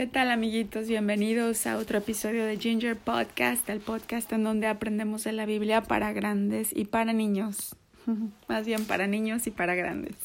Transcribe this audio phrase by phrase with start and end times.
[0.00, 0.88] ¿Qué tal amiguitos?
[0.88, 5.82] Bienvenidos a otro episodio de Ginger Podcast, el podcast en donde aprendemos de la Biblia
[5.82, 7.76] para grandes y para niños.
[8.48, 10.16] Más bien para niños y para grandes.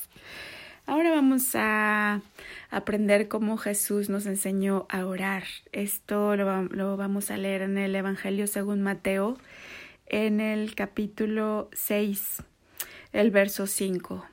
[0.85, 2.21] Ahora vamos a
[2.69, 5.43] aprender cómo Jesús nos enseñó a orar.
[5.73, 9.37] Esto lo, vamos a leer en el Evangelio según Mateo,
[10.05, 12.43] en el capítulo 6,
[13.11, 14.25] el verso 5.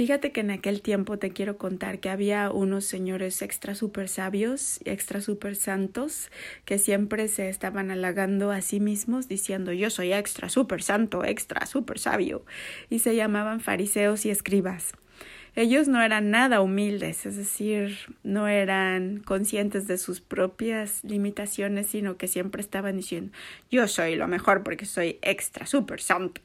[0.00, 4.80] Fíjate que en aquel tiempo te quiero contar que había unos señores extra super sabios
[4.82, 6.30] y extra super santos
[6.64, 11.66] que siempre se estaban halagando a sí mismos diciendo yo soy extra super santo, extra
[11.66, 12.46] super sabio
[12.88, 14.94] y se llamaban fariseos y escribas.
[15.54, 22.16] Ellos no eran nada humildes, es decir, no eran conscientes de sus propias limitaciones, sino
[22.16, 23.32] que siempre estaban diciendo
[23.70, 26.40] yo soy lo mejor porque soy extra super santo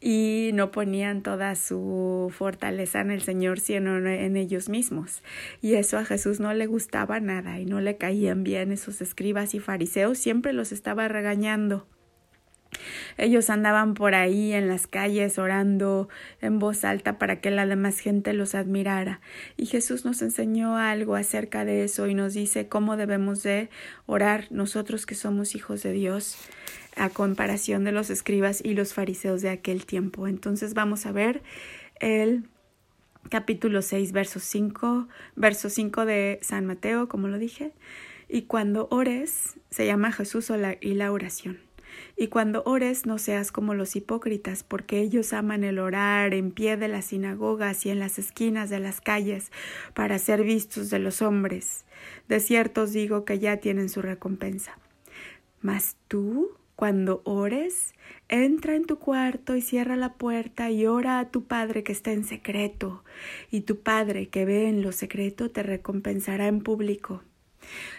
[0.00, 5.22] y no ponían toda su fortaleza en el Señor, sino en ellos mismos.
[5.60, 9.54] Y eso a Jesús no le gustaba nada y no le caían bien esos escribas
[9.54, 11.86] y fariseos, siempre los estaba regañando.
[13.18, 16.08] Ellos andaban por ahí en las calles orando
[16.40, 19.20] en voz alta para que la demás gente los admirara.
[19.56, 23.68] Y Jesús nos enseñó algo acerca de eso y nos dice cómo debemos de
[24.06, 26.36] orar nosotros que somos hijos de Dios
[26.96, 30.26] a comparación de los escribas y los fariseos de aquel tiempo.
[30.26, 31.42] Entonces vamos a ver
[32.00, 32.44] el
[33.28, 37.72] capítulo 6, verso 5, verso 5 de San Mateo, como lo dije.
[38.28, 40.50] Y cuando ores, se llama Jesús
[40.80, 41.65] y la oración.
[42.16, 46.76] Y cuando ores no seas como los hipócritas, porque ellos aman el orar en pie
[46.76, 49.52] de las sinagogas y en las esquinas de las calles
[49.94, 51.84] para ser vistos de los hombres.
[52.28, 54.78] De cierto os digo que ya tienen su recompensa.
[55.60, 57.94] Mas tú cuando ores,
[58.28, 62.12] entra en tu cuarto y cierra la puerta y ora a tu Padre que está
[62.12, 63.02] en secreto,
[63.50, 67.22] y tu Padre que ve en lo secreto te recompensará en público.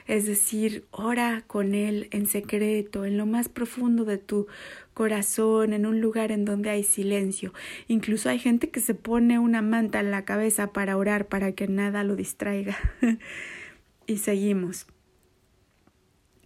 [0.07, 4.47] Es decir, ora con Él en secreto, en lo más profundo de tu
[4.93, 7.53] corazón, en un lugar en donde hay silencio.
[7.87, 11.67] Incluso hay gente que se pone una manta en la cabeza para orar para que
[11.67, 12.77] nada lo distraiga.
[14.07, 14.87] y seguimos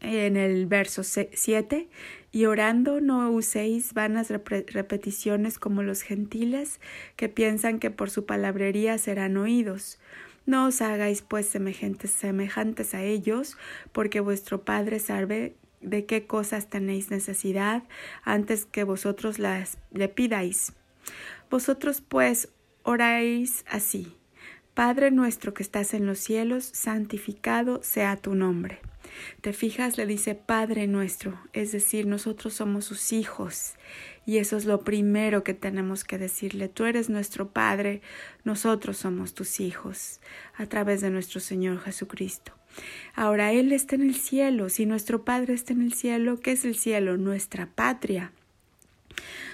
[0.01, 1.87] en el verso 7,
[2.31, 6.79] y orando no uséis vanas repeticiones como los gentiles
[7.15, 9.99] que piensan que por su palabrería serán oídos.
[10.45, 13.57] No os hagáis pues semejantes, semejantes a ellos,
[13.91, 17.83] porque vuestro Padre sabe de qué cosas tenéis necesidad
[18.23, 20.73] antes que vosotros las le pidáis.
[21.49, 22.49] Vosotros pues
[22.83, 24.15] oráis así.
[24.73, 28.79] Padre nuestro que estás en los cielos, santificado sea tu nombre
[29.41, 33.73] te fijas, le dice Padre nuestro, es decir, nosotros somos sus hijos.
[34.25, 36.67] Y eso es lo primero que tenemos que decirle.
[36.67, 38.01] Tú eres nuestro Padre,
[38.43, 40.19] nosotros somos tus hijos,
[40.55, 42.53] a través de nuestro Señor Jesucristo.
[43.15, 44.69] Ahora Él está en el cielo.
[44.69, 47.17] Si nuestro Padre está en el cielo, ¿qué es el cielo?
[47.17, 48.31] Nuestra patria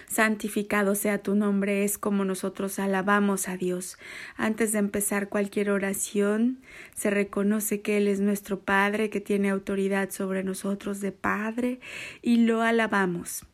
[0.07, 3.97] santificado sea tu nombre, es como nosotros alabamos a Dios.
[4.35, 6.59] Antes de empezar cualquier oración,
[6.95, 11.79] se reconoce que Él es nuestro Padre, que tiene autoridad sobre nosotros de Padre,
[12.21, 13.45] y lo alabamos.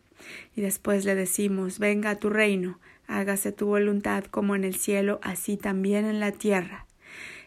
[0.55, 5.19] Y después le decimos, venga a tu reino, hágase tu voluntad como en el cielo,
[5.23, 6.85] así también en la tierra.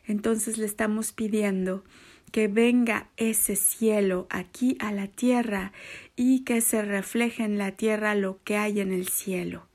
[0.06, 1.84] Entonces le estamos pidiendo
[2.32, 5.72] que venga ese cielo aquí a la tierra
[6.16, 9.66] y que se refleje en la tierra lo que hay en el cielo.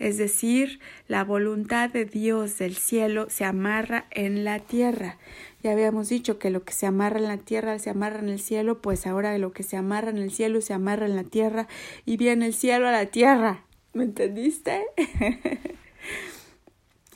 [0.00, 5.18] Es decir, la voluntad de Dios del cielo se amarra en la tierra.
[5.62, 8.40] Ya habíamos dicho que lo que se amarra en la tierra se amarra en el
[8.40, 11.68] cielo, pues ahora lo que se amarra en el cielo se amarra en la tierra
[12.06, 13.66] y viene el cielo a la tierra.
[13.92, 14.86] ¿Me entendiste?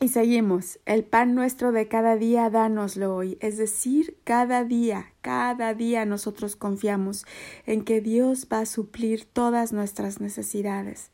[0.01, 3.39] Y seguimos, el pan nuestro de cada día, dánoslo hoy.
[3.41, 7.25] Es decir, cada día, cada día nosotros confiamos
[7.65, 11.11] en que Dios va a suplir todas nuestras necesidades.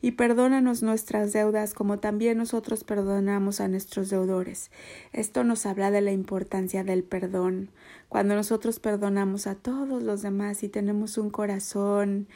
[0.00, 4.70] Y perdónanos nuestras deudas como también nosotros perdonamos a nuestros deudores.
[5.12, 7.70] Esto nos habla de la importancia del perdón.
[8.08, 12.28] Cuando nosotros perdonamos a todos los demás y tenemos un corazón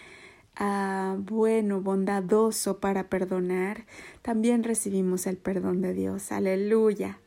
[0.57, 3.87] Ah, bueno, bondadoso para perdonar,
[4.23, 6.33] también recibimos el perdón de Dios.
[6.33, 7.19] Aleluya.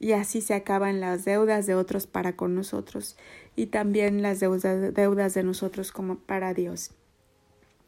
[0.00, 3.16] Y así se acaban las deudas de otros para con nosotros
[3.56, 6.92] y también las deudas, deudas de nosotros como para Dios.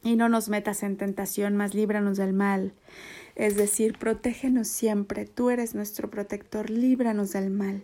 [0.02, 2.72] Y no nos metas en tentación, mas líbranos del mal.
[3.36, 7.82] Es decir, protégenos siempre, tú eres nuestro protector, líbranos del mal,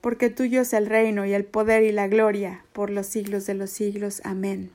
[0.00, 3.54] porque tuyo es el reino y el poder y la gloria por los siglos de
[3.54, 4.20] los siglos.
[4.24, 4.70] Amén.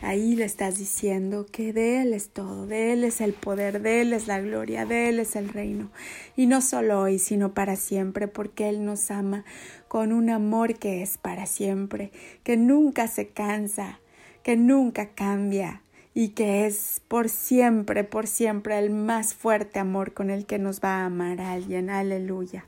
[0.00, 4.00] Ahí le estás diciendo que de Él es todo, de Él es el poder, de
[4.00, 5.92] Él es la gloria, de Él es el reino.
[6.34, 9.44] Y no solo hoy, sino para siempre, porque Él nos ama
[9.86, 12.10] con un amor que es para siempre,
[12.42, 14.00] que nunca se cansa,
[14.42, 15.82] que nunca cambia
[16.14, 20.80] y que es por siempre, por siempre el más fuerte amor con el que nos
[20.80, 21.90] va a amar alguien.
[21.90, 22.66] Aleluya.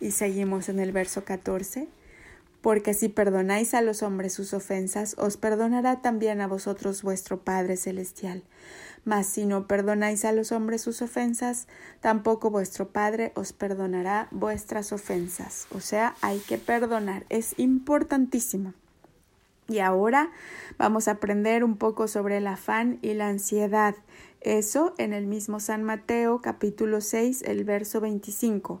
[0.00, 1.88] Y seguimos en el verso 14.
[2.62, 7.76] Porque si perdonáis a los hombres sus ofensas, os perdonará también a vosotros vuestro Padre
[7.76, 8.42] Celestial.
[9.04, 11.68] Mas si no perdonáis a los hombres sus ofensas,
[12.00, 15.66] tampoco vuestro Padre os perdonará vuestras ofensas.
[15.70, 17.24] O sea, hay que perdonar.
[17.28, 18.74] Es importantísimo.
[19.68, 20.30] Y ahora
[20.78, 23.94] vamos a aprender un poco sobre el afán y la ansiedad.
[24.40, 28.80] Eso en el mismo San Mateo capítulo 6, el verso 25.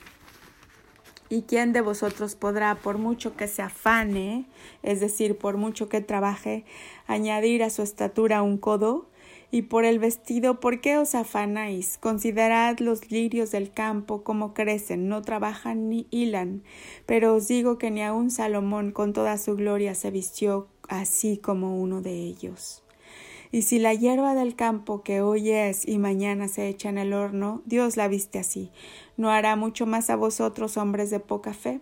[1.31, 4.47] ¿Y quién de vosotros podrá, por mucho que se afane,
[4.83, 6.65] es decir, por mucho que trabaje,
[7.07, 9.07] añadir a su estatura un codo?
[9.49, 11.97] Y por el vestido, ¿por qué os afanáis?
[11.97, 16.63] Considerad los lirios del campo, cómo crecen, no trabajan ni hilan.
[17.05, 21.79] Pero os digo que ni aun Salomón con toda su gloria se vistió así como
[21.81, 22.83] uno de ellos.
[23.51, 27.13] Y si la hierba del campo que hoy es y mañana se echa en el
[27.13, 28.71] horno, Dios la viste así,
[29.17, 31.81] ¿no hará mucho más a vosotros, hombres de poca fe?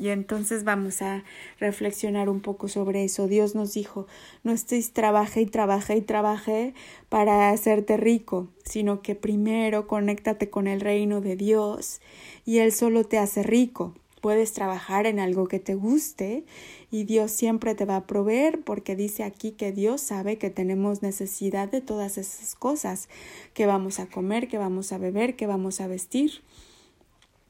[0.00, 1.24] Y entonces vamos a
[1.58, 3.28] reflexionar un poco sobre eso.
[3.28, 4.06] Dios nos dijo,
[4.42, 6.72] no estéis trabaje y trabaje y trabaje
[7.10, 12.00] para hacerte rico, sino que primero conéctate con el reino de Dios
[12.46, 13.94] y Él solo te hace rico.
[14.22, 16.44] Puedes trabajar en algo que te guste
[16.90, 21.02] y Dios siempre te va a proveer porque dice aquí que Dios sabe que tenemos
[21.02, 23.10] necesidad de todas esas cosas,
[23.52, 26.40] que vamos a comer, que vamos a beber, que vamos a vestir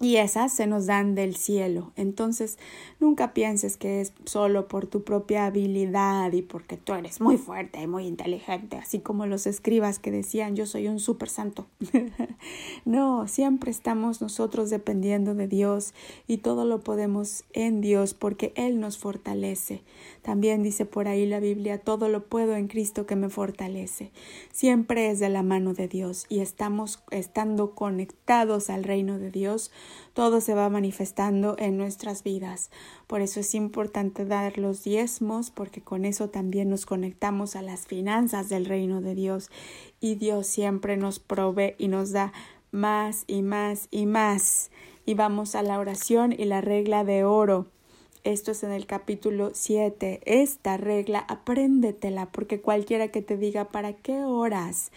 [0.03, 1.93] y esas se nos dan del cielo.
[1.95, 2.59] Entonces,
[3.01, 7.83] nunca pienses que es solo por tu propia habilidad y porque tú eres muy fuerte
[7.83, 11.67] y muy inteligente, así como los escribas que decían yo soy un super santo.
[12.87, 15.93] no, siempre estamos nosotros dependiendo de Dios
[16.27, 19.83] y todo lo podemos en Dios porque Él nos fortalece.
[20.23, 24.13] También dice por ahí la Biblia, todo lo puedo en Cristo que me fortalece.
[24.51, 29.71] Siempre es de la mano de Dios y estamos estando conectados al reino de Dios
[30.13, 32.71] todo se va manifestando en nuestras vidas.
[33.07, 37.87] Por eso es importante dar los diezmos, porque con eso también nos conectamos a las
[37.87, 39.51] finanzas del reino de Dios.
[40.01, 42.33] Y Dios siempre nos provee y nos da
[42.71, 44.71] más y más y más.
[45.07, 47.67] Y vamos a la oración y la regla de oro.
[48.23, 50.21] Esto es en el capítulo 7.
[50.27, 54.93] Esta regla, apréndetela, porque cualquiera que te diga, ¿para qué oras?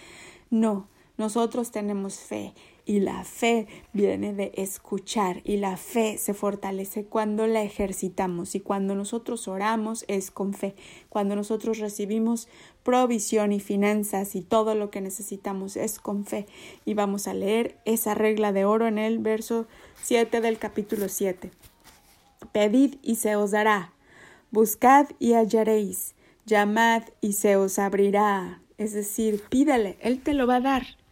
[0.50, 2.56] No, nosotros tenemos fe
[2.86, 8.56] y la fe viene de escuchar y la fe se fortalece cuando la ejercitamos.
[8.56, 10.76] Y cuando nosotros oramos es con fe,
[11.10, 12.48] cuando nosotros recibimos
[12.82, 16.48] provisión y finanzas y todo lo que necesitamos es con fe.
[16.84, 19.68] Y vamos a leer esa regla de oro en el verso
[20.02, 21.52] 7 del capítulo 7.
[22.52, 23.94] Pedid y se os dará,
[24.52, 26.16] buscad y hallaréis,
[26.48, 28.62] llamad y se os abrirá.
[28.80, 31.03] Es decir, pídale, Él te lo va a dar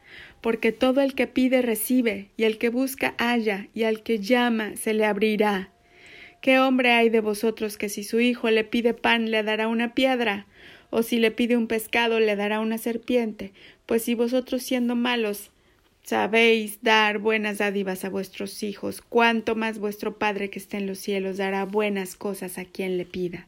[0.42, 4.76] porque todo el que pide recibe, y el que busca halla, y al que llama
[4.76, 5.72] se le abrirá.
[6.42, 9.94] ¿Qué hombre hay de vosotros que si su hijo le pide pan le dará una
[9.94, 10.48] piedra?
[10.92, 13.54] o si le pide un pescado le dará una serpiente?
[13.88, 15.50] Pues si vosotros siendo malos
[16.04, 21.00] sabéis dar buenas dádivas a vuestros hijos, cuánto más vuestro Padre que está en los
[21.00, 23.48] cielos dará buenas cosas a quien le pida.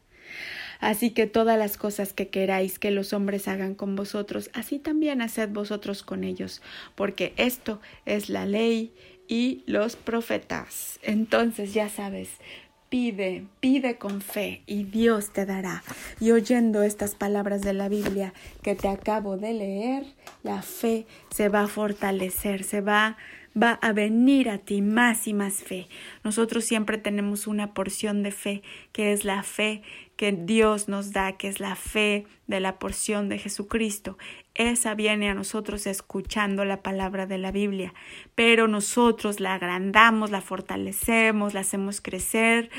[0.80, 5.22] Así que todas las cosas que queráis que los hombres hagan con vosotros, así también
[5.22, 6.62] haced vosotros con ellos,
[6.94, 8.92] porque esto es la ley
[9.28, 10.98] y los profetas.
[11.02, 12.28] Entonces ya sabes,
[12.88, 15.82] pide, pide con fe y Dios te dará.
[16.20, 20.04] Y oyendo estas palabras de la Biblia que te acabo de leer,
[20.42, 23.16] la fe se va a fortalecer, se va
[23.60, 25.88] va a venir a ti más y más fe.
[26.22, 29.82] Nosotros siempre tenemos una porción de fe, que es la fe
[30.16, 34.18] que Dios nos da, que es la fe de la porción de Jesucristo.
[34.54, 37.94] Esa viene a nosotros escuchando la palabra de la Biblia,
[38.34, 42.70] pero nosotros la agrandamos, la fortalecemos, la hacemos crecer,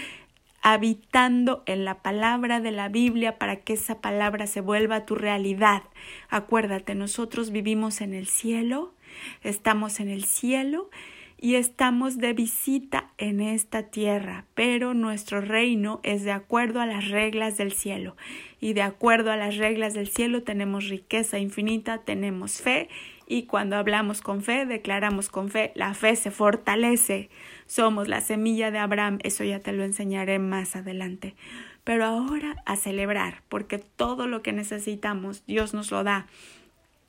[0.62, 5.84] habitando en la palabra de la Biblia para que esa palabra se vuelva tu realidad.
[6.28, 8.95] Acuérdate, nosotros vivimos en el cielo,
[9.44, 10.90] estamos en el cielo
[11.38, 17.10] y estamos de visita en esta tierra, pero nuestro reino es de acuerdo a las
[17.10, 18.16] reglas del cielo
[18.62, 22.90] y de acuerdo a las reglas del cielo tenemos riqueza infinita, tenemos fe
[23.28, 27.30] y cuando hablamos con fe, declaramos con fe, la fe se fortalece.
[27.66, 31.36] Somos la semilla de Abraham, eso ya te lo enseñaré más adelante.
[31.84, 36.28] Pero ahora a celebrar, porque todo lo que necesitamos Dios nos lo da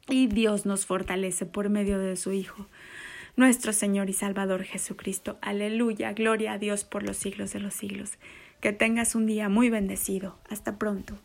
[0.08, 2.66] y Dios nos fortalece por medio de su Hijo,
[3.36, 5.38] nuestro Señor y Salvador Jesucristo.
[5.42, 8.12] Aleluya, gloria a Dios por los siglos de los siglos.
[8.60, 10.38] Que tengas un día muy bendecido.
[10.48, 11.18] Hasta pronto.